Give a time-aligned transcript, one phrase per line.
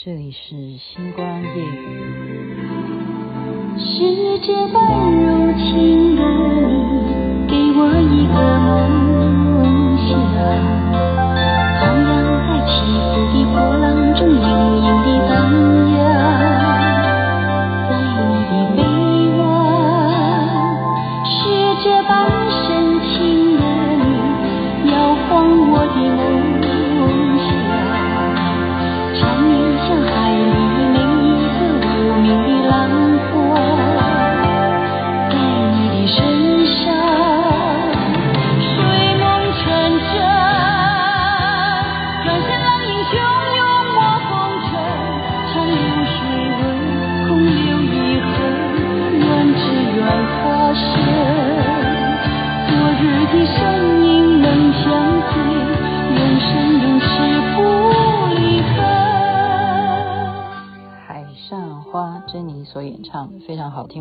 [0.00, 2.54] 这里是星光夜雨。
[3.76, 4.78] 是这般
[5.12, 8.38] 柔情的你，给我一个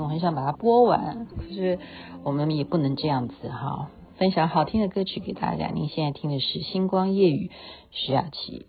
[0.01, 1.79] 我很想把它播完，可是
[2.23, 3.89] 我们也不能这样子哈。
[4.17, 7.47] 分享好听的歌曲给大家，您现在听的是《星光夜语》，
[7.91, 8.65] 徐雅琪。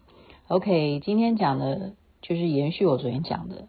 [0.48, 3.66] OK，今天讲的就是延续我昨天讲的，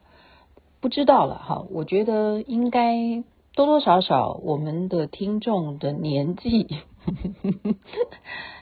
[0.82, 1.66] 不知道了哈。
[1.72, 6.68] 我觉得应该多多少少我们的听众的年纪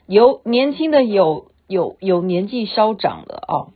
[0.05, 3.73] 有年轻的有有有年纪稍长的哦，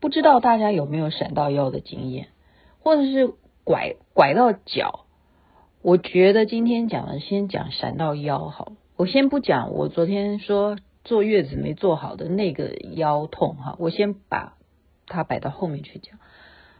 [0.00, 2.28] 不知道大家有没有闪到腰的经验？
[2.82, 5.04] 或者是拐拐到脚，
[5.82, 8.72] 我觉得今天讲的先讲闪到腰好。
[8.96, 14.54] 我先不讲我昨天说坐月子没坐好的那个腰痛哈，我先把
[15.06, 16.18] 它摆到后面去讲。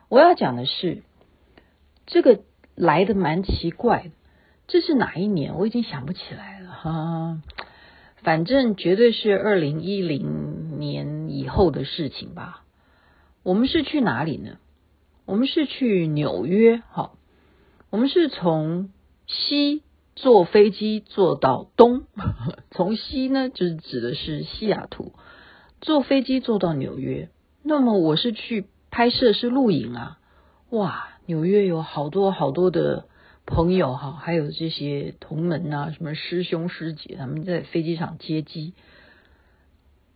[0.08, 1.02] 我要讲的是
[2.06, 2.40] 这个
[2.74, 4.10] 来的蛮奇怪的，
[4.66, 5.54] 这是哪一年？
[5.56, 7.42] 我已经想不起来了哈。
[8.22, 12.62] 反正绝对是二零一零年以后的事情吧。
[13.42, 14.58] 我们是去哪里呢？
[15.32, 17.16] 我们是去纽约，好，
[17.88, 18.90] 我们是从
[19.26, 19.82] 西
[20.14, 22.02] 坐飞机坐到东，
[22.70, 25.14] 从西呢就是指的是西雅图，
[25.80, 27.30] 坐飞机坐到纽约。
[27.62, 30.18] 那么我是去拍摄，是录影啊，
[30.68, 33.06] 哇，纽约有好多好多的
[33.46, 38.74] 朋友哈，还有这些同门啊，什么师兄师姐，他们在飞机场接机。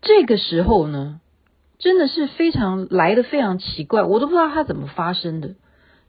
[0.03, 1.23] 这个时候呢。
[1.79, 5.57] 真的是非常来的非常奇怪，我都不知道它怎么发生的，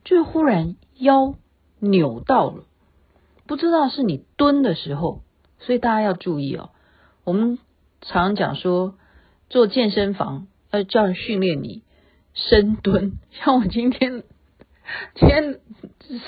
[0.05, 1.35] 就是忽然腰
[1.79, 2.63] 扭到了，
[3.45, 5.21] 不知道是你蹲的时候，
[5.59, 6.69] 所以大家要注意哦。
[7.23, 7.59] 我们
[8.01, 8.95] 常讲说
[9.49, 11.83] 做健身房要叫人训练你
[12.33, 14.23] 深蹲，像我今天
[15.15, 15.59] 今天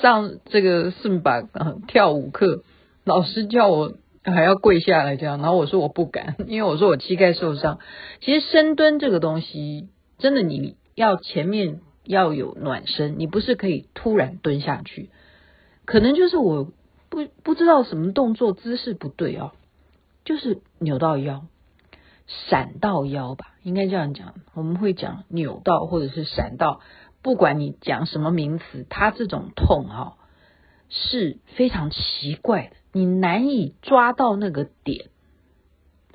[0.01, 1.41] 上这个顺把
[1.88, 2.63] 跳舞课，
[3.03, 3.94] 老师叫我。
[4.24, 7.80] 还要跪下来这样，然后我说我不敢， 因为我说我膝盖受伤。
[8.22, 15.09] 其实深蹲这个东西，真的你要前面要有暖身，你不是可以突然蹲下去。
[15.85, 16.72] 可能就是我
[17.09, 19.52] 不不知道什么动作姿势不对哦，
[20.25, 21.46] 就是扭到腰，
[22.28, 24.35] 闪到腰吧，应该这样讲。
[24.53, 26.81] 我们会讲扭到或者是闪到，
[27.24, 30.18] 不管你讲什么名词，它这种痛哈
[30.90, 32.75] 是非常奇怪的。
[32.91, 35.09] 你难以抓到那个点，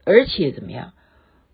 [0.04, 0.92] 而且怎么样？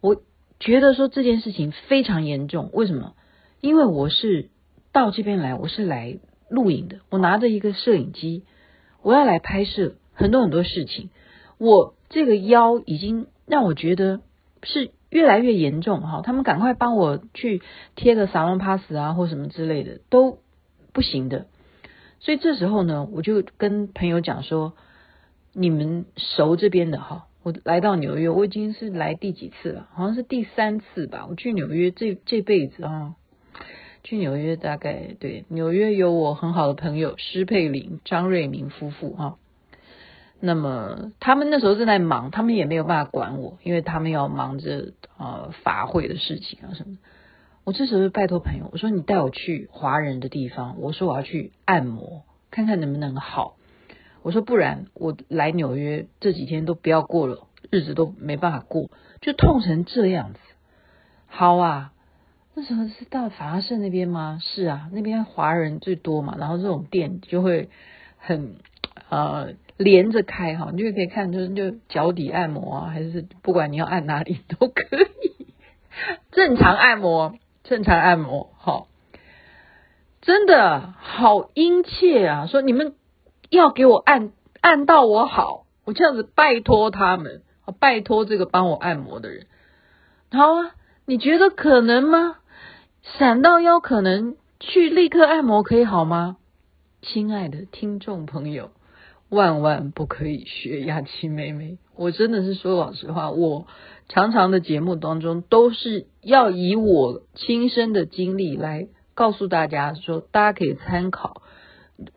[0.00, 0.22] 我
[0.58, 2.70] 觉得说这件事情非常严重。
[2.72, 3.14] 为什么？
[3.60, 4.48] 因为我是
[4.92, 7.00] 到这边来，我是来录影的。
[7.10, 8.44] 我拿着一个摄影机，
[9.02, 11.10] 我要来拍摄很多很多事情。
[11.58, 14.22] 我这个腰已经让我觉得
[14.62, 16.22] 是越来越严重哈。
[16.24, 17.60] 他们赶快帮我去
[17.94, 20.38] 贴个沙龙 pass 啊，或什么之类的都
[20.94, 21.46] 不行的。
[22.20, 24.72] 所以这时候呢，我就跟朋友讲说。
[25.52, 29.88] 你们熟这边的哈，我来到纽约，我已经是来第几次了？
[29.92, 31.26] 好像是第三次吧。
[31.28, 33.14] 我去纽约这这辈子啊，
[34.04, 39.36] 去纽约大概对纽约有我很好的朋友施佩林、张瑞明夫妇哈。
[40.38, 46.96] 那么他们那时候正在忙，他们也没有办法管我，因为他们要忙着呃法会的事情啊什么。
[47.64, 53.56] 我这时候就拜托朋友，我说你带我去华人的地方，我说我要去按摩，看看能不能好。
[54.22, 58.90] 我说不然我来纽约这几天都不要过了，日子都没办法过，
[59.22, 60.38] 就痛成这样子。
[61.26, 61.92] 好啊，
[62.54, 64.38] 那时候是到法拉盛那边吗？
[64.42, 67.70] 是啊，那边华人最多嘛，然后这种店就会
[68.18, 68.56] 很
[69.08, 74.82] 呃连着开哈，你就可以看就是就脚底按摩啊，还是不管你要按哪里都可
[75.22, 75.46] 以，
[76.30, 78.86] 正常按摩，正常按摩，好，
[80.20, 82.94] 真的好殷切啊，说你们。
[83.50, 87.42] 要给我按按到我好，我这样子拜托他们，
[87.78, 89.46] 拜托这个帮我按摩的人。
[90.30, 90.74] 好啊，
[91.04, 92.36] 你觉得可能吗？
[93.18, 96.36] 闪到腰可能去立刻按摩可以好吗？
[97.02, 98.70] 亲爱的听众朋友，
[99.28, 101.78] 万万不可以学雅琪妹妹。
[101.96, 103.66] 我真的是说老实话，我
[104.08, 111.42] 常常的节目当中都是要以我亲身的经历来告诉大家说，大家可以参考。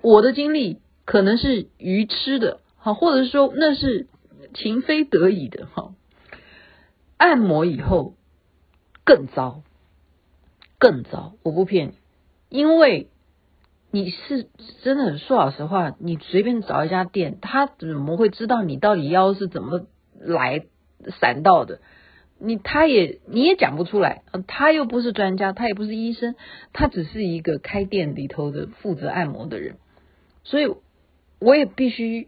[0.01, 4.08] 我的经历可能是愚痴的，哈，或者说那是
[4.54, 5.94] 情非得已的，哈。
[7.18, 8.16] 按摩以后
[9.06, 9.64] 更糟，
[10.78, 11.94] 更糟，我不骗
[12.50, 13.08] 你，因为
[13.92, 14.48] 你是
[14.82, 19.86] 真的说老实话，你随便找一家店，他怎么会知道你到底腰是怎么
[20.20, 20.66] 来
[21.20, 21.80] 闪到的？
[22.40, 26.36] 你他也你也讲不出来，他又不是专家，他也不是医生，
[26.74, 29.78] 他只是一个开店里头的负责按摩的人，
[30.44, 30.76] 所以
[31.44, 32.28] 我也必须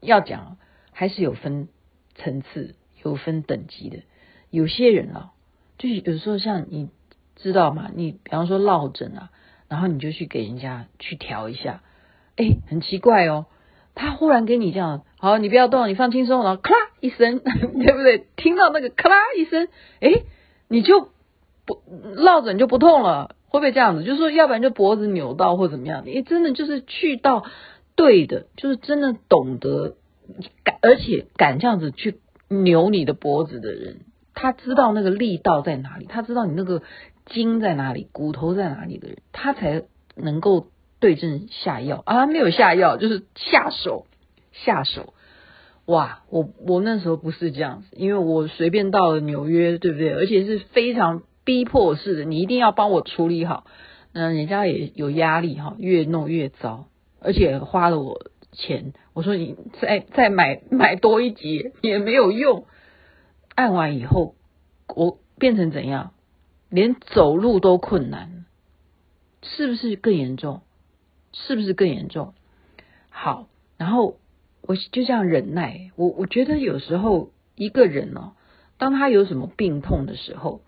[0.00, 0.56] 要讲，
[0.92, 1.68] 还是有分
[2.14, 2.74] 层次。
[3.04, 3.98] 有分等级的，
[4.50, 5.30] 有些人啊，
[5.78, 6.90] 就是有时候像你
[7.36, 7.92] 知道吗？
[7.94, 9.30] 你比方说落枕啊，
[9.68, 11.80] 然后你就去给人家去调一下，
[12.34, 13.46] 哎，很奇怪哦，
[13.94, 18.26] 他忽然给你这样，好，你不要动，你放轻松，然后咔啦一声， 对不对？
[18.34, 19.68] 听到那个咔啦一声，
[20.00, 20.24] 哎，
[20.66, 21.10] 你就
[21.64, 21.80] 不
[22.16, 24.02] 落枕就不痛了，会不会这样子？
[24.02, 26.02] 就是说，要不然就脖子扭到或怎么样？
[26.04, 27.44] 你真的就是去到
[27.98, 29.96] 对的，就是真的懂得
[30.64, 32.20] 敢，而且敢这样子去。
[32.50, 33.98] 扭你的脖子的人，
[34.32, 36.80] 他知道那个力道在哪里，他知道你那个
[37.26, 39.82] 筋在哪里，骨头在哪里的人，他才
[40.16, 40.68] 能够
[40.98, 42.24] 对症下药啊！
[42.24, 44.06] 没有下药，就是下手
[44.52, 45.12] 下手。
[45.84, 50.14] 哇，我我那时候不是这样子，因为我随便到了纽约，对不对？
[50.14, 53.66] 而且是非常逼迫式的，你一定要帮我处理好。
[54.14, 56.86] 嗯，人家也有压力哈，越弄越糟，
[57.20, 58.30] 而且花了我。
[58.50, 62.64] 钱，我说你再再买买多一集也没有用。
[63.54, 64.34] 按完以后，
[64.96, 66.14] 我变成怎样？
[66.70, 68.46] 连走路都困难，
[69.42, 70.62] 是不是更严重？
[71.32, 72.32] 是不是更严重？
[73.10, 74.18] 好，然后
[74.62, 75.90] 我就这样忍耐。
[75.94, 78.32] 我我觉得有时候一个人、哦，
[78.78, 80.62] 当他有什么病痛的时候，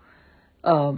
[0.61, 0.95] 呃，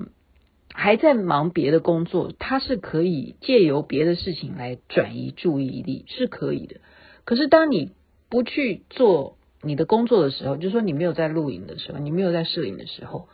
[0.73, 6.77] 还在忙别的工作，他是可以借由别的事情来转移注意力，是可以的。
[7.25, 7.91] 可是当你
[8.27, 13.29] 不去做你的工作的时候，就说你没有在录影的时候，你没有在摄影的时候，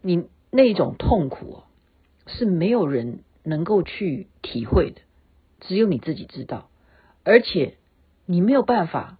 [0.00, 1.62] 你那种痛苦
[2.26, 5.00] 是没有人能够去体会的，
[5.60, 6.70] 只有你自己知道，
[7.24, 7.74] 而且
[8.24, 9.18] 你没有办法，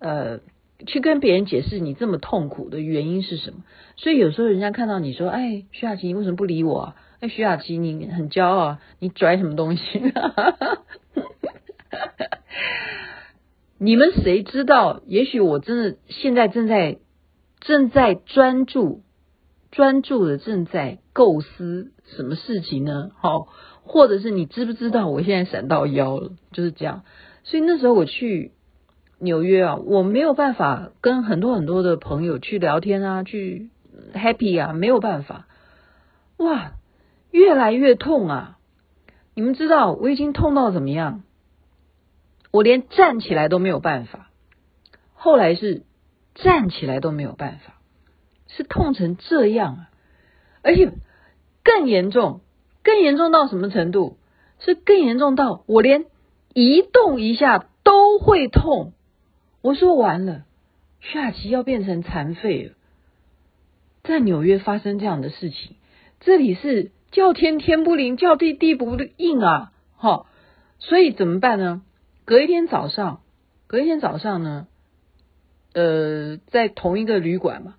[0.00, 0.40] 呃。
[0.86, 3.64] 去跟别人解释你这么痛苦的原因是什么？
[3.96, 10.02] 所以有时候人家看到你说：“哎，徐雅琪，你为什么不理我啊？”哎，徐雅琪，你很骄傲啊，你拽什么东西？
[13.78, 15.00] 你们谁知道？
[15.06, 16.98] 也许我真的现在正在
[17.60, 19.02] 正在专注
[19.70, 23.12] 专注的正在构思什么事情呢？
[23.18, 23.48] 好，
[23.82, 26.32] 或者是你知不知道我现在闪到腰了？
[26.52, 27.04] 就是这样。
[27.44, 28.52] 所以那时候我去。
[29.18, 33.70] 纽约啊，我没有办法跟很多很多的朋友去聊天啊，去
[34.12, 35.46] happy 啊，没有办法。
[36.36, 36.72] 哇，
[37.30, 38.58] 越来越痛啊！
[39.34, 41.22] 你们知道我已经痛到怎么样？
[42.50, 44.30] 我连站起来都没有办法。
[45.14, 45.84] 后来是
[46.34, 47.80] 站起来都没有办法，
[48.48, 49.90] 是痛成这样啊！
[50.62, 50.92] 而且
[51.64, 52.42] 更严重，
[52.82, 54.18] 更严重到什么程度？
[54.58, 56.06] 是更严重到我连
[56.54, 58.92] 移动一下都会痛。
[59.66, 60.44] 我说完了，
[61.00, 62.74] 下棋要变成残废了。
[64.04, 65.74] 在纽约发生这样的事情，
[66.20, 69.72] 这里是叫天天不灵，叫地地不应啊！
[69.96, 70.26] 哈，
[70.78, 71.82] 所以怎么办呢？
[72.24, 73.22] 隔一天早上，
[73.66, 74.68] 隔一天早上呢，
[75.72, 77.74] 呃，在同一个旅馆嘛，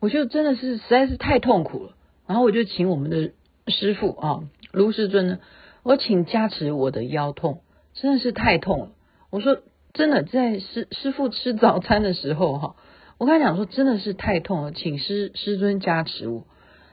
[0.00, 1.92] 我就真的是实在是太痛苦了，
[2.26, 3.32] 然后我就请我们的
[3.68, 4.40] 师傅啊，
[4.72, 5.38] 卢师尊呢，
[5.82, 7.60] 我请加持我的腰痛，
[7.92, 8.92] 真的是太痛了。
[9.28, 9.58] 我说。
[9.96, 12.76] 真的在师师傅吃早餐的时候哈，
[13.16, 16.46] 我跟他讲说真的是太痛了，请师师尊加持我。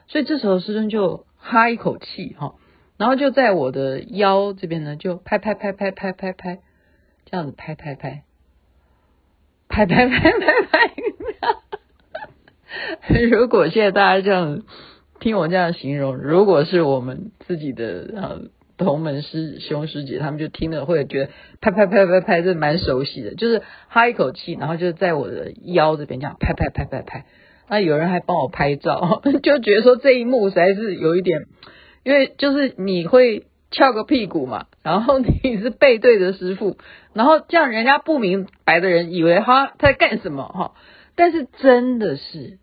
[0.07, 2.55] 所以这时候师尊就哈一口气哈，
[2.97, 6.59] 然后就在我的腰这边呢，就拍拍拍拍拍拍拍，
[7.25, 8.23] 这样子拍拍拍，
[9.67, 10.39] 拍拍拍拍
[10.71, 10.93] 拍。
[13.29, 14.63] 如果现在大家这样
[15.19, 18.49] 听我这样形容，如果是我们自己的
[18.83, 27.25] 同门师兄师姐，他们就听了会觉得拍拍拍拍拍，这蛮熟悉的，就是哈一口气，然后就在我的腰这边这样拍拍拍拍拍。
[27.69, 31.45] 那有人还帮我拍照， 就觉得说这一幕实在是有一点，
[32.03, 36.77] 因为就是你会翘个屁股嘛，然后你是背对着师傅，
[37.13, 40.73] 然后这样人家不明白的人以为他在干什么哈，
[41.15, 42.59] 但是真的是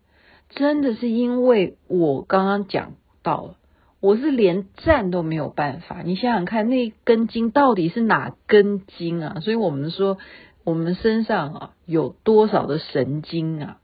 [0.49, 3.55] 真的是因为我刚刚讲到了。
[4.01, 6.01] 我是连站都没有办法。
[6.03, 9.39] 你想想看，那根筋到底是哪根筋啊？
[9.41, 10.17] 所以我们说，
[10.63, 13.77] 我们身上啊有多少的神经啊？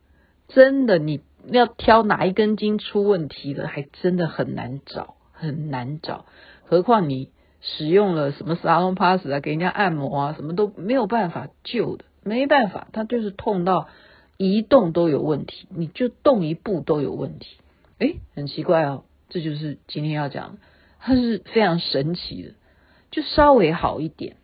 [0.47, 1.21] 真的，你
[1.51, 6.25] 要挑哪一根筋出问题的，还真的很难找，很难找。
[6.65, 7.29] 何况你
[7.61, 13.87] 使用了什么沙龙 pass 啊，给人家按摩啊，什么都没有办法救的，没办法，它就是痛到
[14.37, 17.57] 移动都有问题，你就动一步都有问题。
[17.99, 19.03] 诶，很奇怪哦。
[19.29, 20.57] 这就是今天要讲的，
[20.99, 22.51] 它是非常神奇的，
[23.11, 24.37] 就稍微好一点，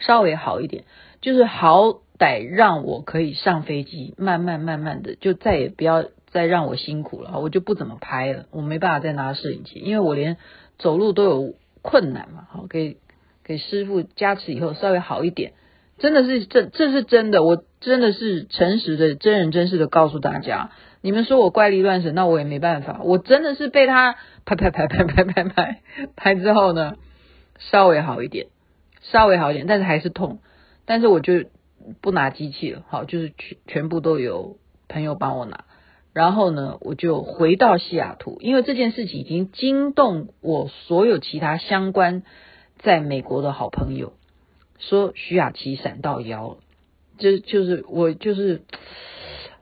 [0.00, 0.84] 稍微好一点，
[1.20, 10.36] 就是好歹让我可以上飞机，慢慢慢慢的，就再也不要再让我辛苦了，我就不怎么拍了，我没办法再拿摄影机，因为我连
[10.78, 12.48] 走路都有困难嘛。
[12.50, 12.96] 好，给
[13.44, 15.52] 给师傅加持以后稍微好一点，
[15.98, 20.72] 真的是这这是真的，我真的是诚实的、真人真事的告诉大家。
[21.04, 23.02] 你们说我怪力乱神，那我也没办法。
[23.02, 25.82] 我真的是被他拍拍拍拍拍拍拍
[26.16, 26.96] 拍之后呢，
[27.58, 28.46] 稍微好一点，
[29.02, 30.38] 稍微好一点，但是还是痛。
[30.86, 31.44] 但是我就
[32.00, 34.56] 不拿机器了，好，就是全全部都有
[34.88, 35.66] 朋友帮我拿。
[36.14, 42.22] 然后呢，我就回到西雅图，因为这件事情已经惊动我所有其他相关
[42.78, 44.14] 在美国的好朋友，
[44.78, 46.56] 说徐雅琪闪到腰了，
[47.18, 48.62] 就就是我就是。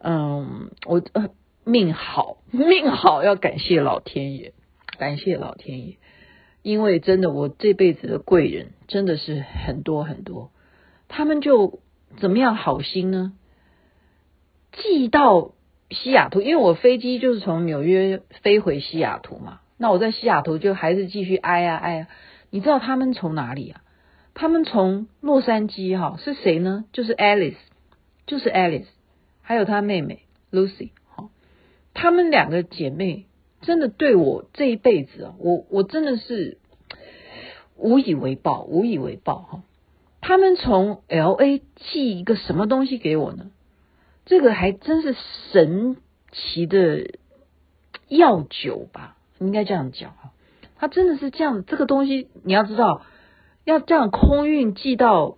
[0.05, 1.31] 嗯，我呃
[1.65, 4.53] 命好，命好， 要感谢老天爷，
[4.99, 5.97] 感谢老天爷，
[6.63, 10.51] 因为真的我这辈子的贵人真的是很多很多，
[11.07, 11.79] 他们就
[12.17, 13.33] 怎么样好心呢？
[14.73, 15.53] 寄到
[15.91, 22.09] 西雅图，因为我飞机就是从纽约飞回西雅图嘛，那我在西雅图就还是继续挨啊挨啊，
[22.51, 23.83] 你知道他们从哪里啊？
[24.35, 26.87] 他们从洛杉矶哈，是谁呢？
[26.93, 27.55] 就是 Alice，
[28.27, 28.87] 就是 Alice。
[29.53, 31.29] 还有她妹妹 Lucy，好，
[31.93, 33.27] 她们两个姐妹
[33.61, 36.57] 真的对我这一辈子啊，我我真的是
[37.77, 39.63] 无以为报，无以为报哈。
[40.23, 43.51] 他们从 LA 寄一个什么东西给我呢？
[44.25, 45.15] 这个还真是
[45.53, 45.99] 神
[46.31, 47.11] 奇的
[48.09, 50.31] 药酒吧，应该这样讲哈。
[50.79, 53.03] 它真的是这样，这个东西你要知道，
[53.65, 55.37] 要这样空运寄到。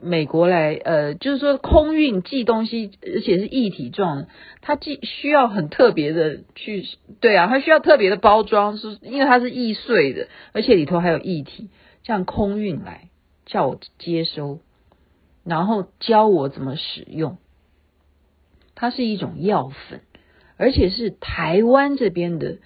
[0.00, 4.28] 美国来，呃，就是说空运寄东西，而且是液体状的，
[4.60, 6.86] 它寄需要很特别的去，
[7.20, 11.68] 对啊，它需要特别的包装，是因为它是易碎的，而且里头还有液体，
[12.04, 13.08] 这样空运来
[13.44, 14.60] 叫我接收，
[15.44, 17.38] 然后教我怎么使用。
[18.76, 20.02] 它是一种药粉，
[20.56, 22.58] 而且是台湾这边的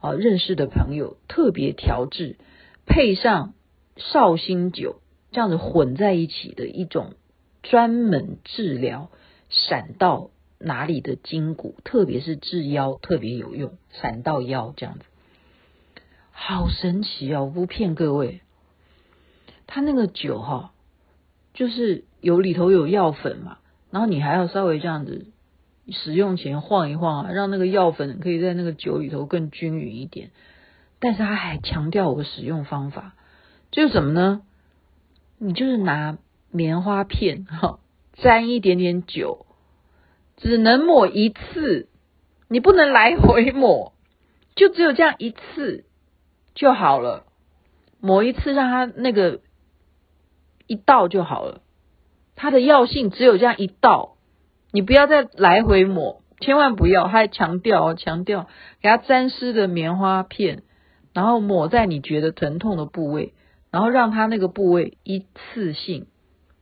[0.00, 2.36] 啊认识的朋友特别调制，
[2.84, 3.54] 配上
[3.96, 5.00] 绍兴酒。
[5.34, 7.14] 这样子混在一起的一种
[7.62, 9.10] 专门治疗
[9.50, 13.72] 闪到哪里的筋骨，特别是治腰特别有用。
[13.90, 15.04] 闪到腰这样子，
[16.30, 17.44] 好神奇哦！
[17.44, 18.42] 我不骗各位，
[19.66, 20.72] 他那个酒哈，
[21.52, 23.58] 就是有里头有药粉嘛，
[23.90, 25.26] 然后你还要稍微这样子
[25.90, 30.30] 使用前晃一晃啊，让那个药粉可以在那个酒里头更均匀一点。
[31.00, 33.14] 但是他还强调我使用方法，
[33.70, 34.42] 就是什么呢？
[35.38, 36.18] 你就是拿
[36.50, 37.78] 棉花片哈，
[38.14, 39.46] 沾一点点酒，
[40.36, 41.88] 只能抹一次，
[42.48, 43.92] 你不能来回抹，
[44.54, 45.84] 就只有这样一次
[46.54, 47.24] 就好了。
[48.00, 49.40] 抹一次让它那个
[50.66, 51.62] 一道就好了，
[52.36, 54.16] 它的药性只有这样一道，
[54.72, 57.04] 你不要再来回抹，千万不要。
[57.04, 58.46] 他还强调哦强调，
[58.82, 60.62] 给它沾湿的棉花片，
[61.14, 63.32] 然后抹在你觉得疼痛的部位。
[63.74, 66.06] 然后让它那个部位一次性，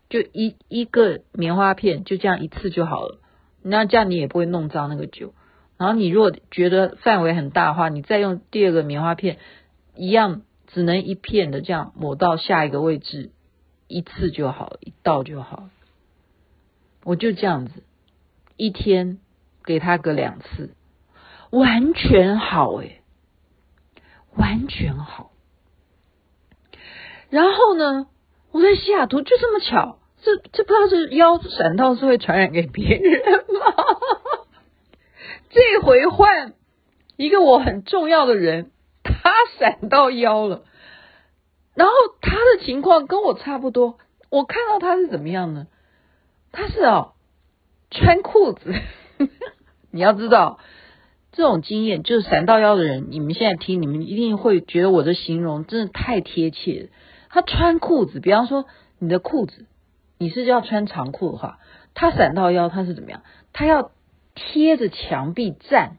[0.09, 3.19] 就一一个棉花片，就这样一次就好了。
[3.62, 5.35] 那这样你也不会弄脏那个酒。
[5.76, 9.37] 然后你如果觉得范围很大的话，你再用第二个棉花片，
[9.95, 13.31] 一样只能一片的这样抹到下一个位置，
[13.88, 15.69] 一次就好，一倒就好。
[17.04, 17.83] 我就这样子，
[18.57, 19.19] 一天
[19.66, 20.71] 给他个两次，
[21.50, 23.02] 完全好诶，
[24.35, 25.32] 完全好。
[27.33, 28.09] 然后呢，
[28.51, 33.75] 我在西雅图就这么巧，这这不知道是腰闪到是会传染给别人吗？
[35.49, 36.53] 这回换
[37.17, 38.71] 一个我很重要的人，
[39.03, 40.65] 他闪到腰了，
[41.75, 43.99] 然后他的情况跟我差不多。
[44.29, 45.69] 我看到他是怎么样呢？
[46.53, 47.15] 他是哦，
[47.91, 48.75] 穿裤子。
[49.91, 50.59] 你要知道，
[51.33, 56.89] 这种经验就是闪到腰的人，你们现在听，你们一定会觉得我的形容真的太贴切了。
[57.33, 58.67] 他穿裤子，比方说
[59.01, 59.67] 你的裤子，
[60.19, 61.59] 你是要穿长裤的话，
[61.95, 63.23] 他闪到腰，他是怎么样？
[63.53, 63.91] 他要
[64.35, 65.97] 贴着墙壁站，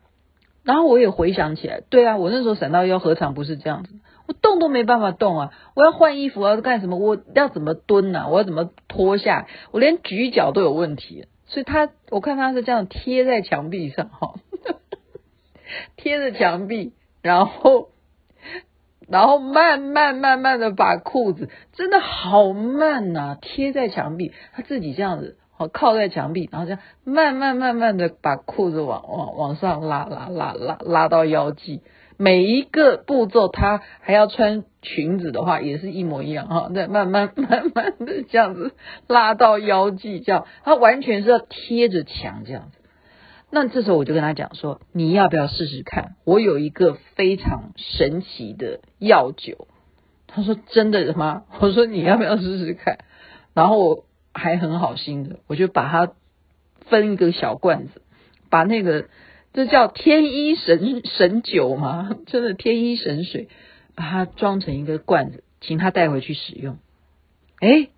[0.64, 3.90] 然后我也回想起来，对啊，我那时候闪到腰，何尝不是这样子？
[4.28, 5.52] 我动都没办法动啊！
[5.76, 6.98] 我要换衣服啊，干什么？
[6.98, 8.28] 我要怎么蹲啊？
[8.30, 9.48] 我要怎么脱下？
[9.72, 11.26] 我连举脚都有问题。
[11.46, 14.36] 所以他，我看他是这样贴在墙壁上，哈，
[15.98, 17.90] 贴着墙壁，然后，
[19.14, 25.38] 然后慢慢慢慢的把裤子，真的好慢呐、贴在墙壁，他自己这样子。
[25.56, 31.82] 好，靠在墙壁，然后这样慢慢慢慢的把裤子往往往上拉拉拉拉拉到腰际，
[32.18, 38.74] 每一个步骤他还要穿裙子的话，也是一模一样哈，再慢慢慢慢的这样子
[39.08, 42.80] 拉到腰际，这样他完全是要贴着墙这样子。
[43.54, 46.16] 那这时候我就跟他讲说，你要不要试试看？
[46.26, 49.68] 我有一个非常神奇的药酒。
[50.28, 51.44] 他说真的吗？
[51.60, 52.98] 我说你要不要试试看？
[53.54, 54.06] 然后我。
[54.36, 56.12] 还很好心的，我就把它
[56.90, 58.02] 分一个小罐子，
[58.50, 59.08] 把那个
[59.54, 63.48] 这叫天一神神酒嘛，真的天一神水，
[63.94, 66.80] 把它装成一个罐子，请他带回去使用。
[67.60, 67.90] 哎，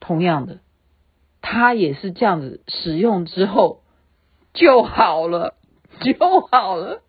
[0.00, 0.60] 同样的，
[1.42, 3.82] 他也是这样子使用之后
[4.58, 5.54] 就好了，
[6.02, 6.14] 就
[6.50, 7.02] 好了。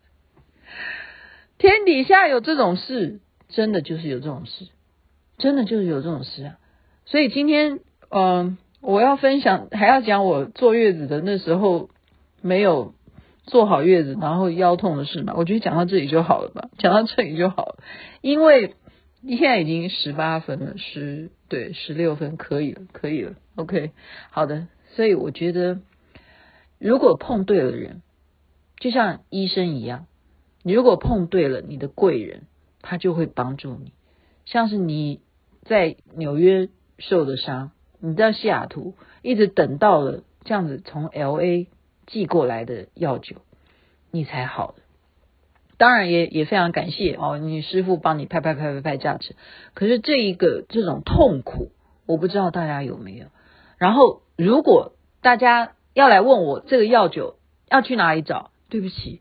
[1.58, 4.68] 天底下有这种事，真的就是有这种事，
[5.38, 6.58] 真的就是有这种事啊！
[7.04, 7.80] 所以今天。
[8.12, 11.90] 嗯，我要分享，还要讲我坐月子的那时候
[12.42, 12.92] 没有
[13.44, 15.34] 坐好月子，然后腰痛的事嘛。
[15.36, 17.78] 我觉得讲到这里就好了吧，讲到这里就好了，
[18.20, 18.74] 因为
[19.22, 23.34] 你现在已经十八分了，十对十六分可以了，可以了。
[23.54, 23.92] OK，
[24.30, 24.66] 好的。
[24.96, 25.78] 所以我觉得，
[26.80, 28.02] 如果碰对了人，
[28.80, 30.06] 就像医生一样，
[30.64, 32.42] 你如果碰对了你的贵人，
[32.82, 33.92] 他就会帮助你。
[34.46, 35.20] 像是你
[35.62, 36.68] 在纽约
[36.98, 37.70] 受的伤。
[38.02, 41.66] 你到西雅图，一直等到了这样子从 LA
[42.06, 43.36] 寄过来的药酒，
[44.10, 44.80] 你才好的。
[45.76, 49.36] 当然也也非常感谢哦，你师傅帮你拍拍拍拍拍价值。
[49.74, 51.72] 可是这一个这种痛苦，
[52.06, 53.26] 我不知道大家有没有。
[53.76, 57.36] 然后如果大家要来问我这个药酒
[57.70, 59.20] 要去哪里找，对不起。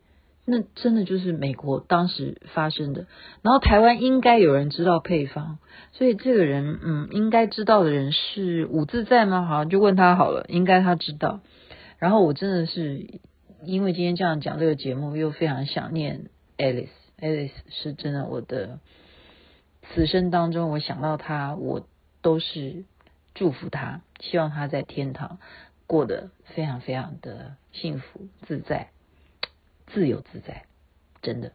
[0.51, 3.05] 那真的就是美国当时发生的，
[3.43, 5.59] 然后台湾应该有人知道配方，
[5.91, 9.45] 所以这个人，嗯，应该知道的人是伍自在吗？
[9.45, 11.41] 好像，就问他好了，应该他知道。
[11.99, 13.19] 然后我真的是
[13.63, 18.79] 因为今天这样讲这个节目，又非常想念 Alice，Alice 是真的我的
[19.93, 21.85] 此生当中，我想到他，我
[22.23, 22.85] 都是
[23.35, 25.37] 祝福他，希望他在天堂
[25.89, 28.89] 过得非常非常的幸福自在。
[29.91, 30.65] 自由自在，
[31.23, 31.51] 真的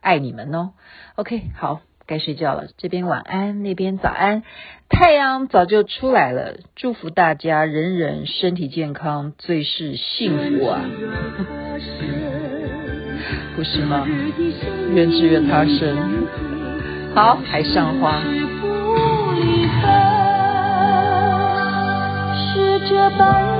[0.00, 0.74] 爱你们哦。
[1.16, 2.68] OK，好，该睡觉了。
[2.76, 4.44] 这边晚安，那边早安。
[4.88, 10.84] 太阳早就出来了，祝福大家人人身体健康，最是幸福啊！
[13.56, 14.06] 不是吗？
[14.94, 16.28] 愿只愿他生。
[17.16, 18.22] 好，海上花。
[22.54, 23.55] 是这般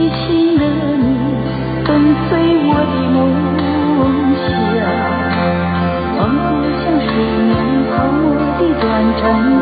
[0.00, 1.04] 轻轻的你
[1.84, 2.30] 粉碎
[2.64, 4.00] 我的梦
[4.48, 4.48] 想。
[6.16, 6.48] 仿佛
[6.80, 7.12] 像水
[7.44, 7.52] 面
[7.90, 8.24] 泡沫
[8.56, 8.88] 的短
[9.20, 9.59] 暂。